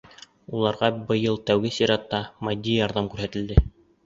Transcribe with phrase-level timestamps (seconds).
[0.59, 3.61] Уларға быйыл тәү сиратта матди ярҙам күрһәтелде.